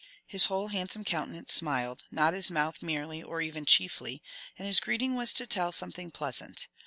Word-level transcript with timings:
His 0.25 0.45
whole 0.47 0.69
handsome 0.69 1.03
countenance 1.03 1.53
smiled, 1.53 2.05
not 2.09 2.33
his 2.33 2.49
mouth 2.49 2.81
merely 2.81 3.21
or 3.21 3.39
even 3.39 3.65
chiefly, 3.67 4.23
and 4.57 4.65
his 4.65 4.79
greeting 4.79 5.13
was 5.13 5.31
to 5.33 5.45
tell 5.45 5.71
something 5.71 6.09
pleasant. 6.09 6.67